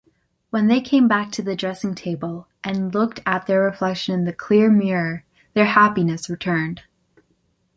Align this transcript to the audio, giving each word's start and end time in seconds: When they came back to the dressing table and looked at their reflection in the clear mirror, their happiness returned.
When 0.49 0.65
they 0.65 0.81
came 0.81 1.07
back 1.07 1.31
to 1.33 1.43
the 1.43 1.55
dressing 1.55 1.93
table 1.93 2.47
and 2.63 2.91
looked 2.91 3.19
at 3.23 3.45
their 3.45 3.61
reflection 3.61 4.15
in 4.15 4.25
the 4.25 4.33
clear 4.33 4.71
mirror, 4.71 5.25
their 5.53 5.65
happiness 5.65 6.27
returned. 6.27 6.81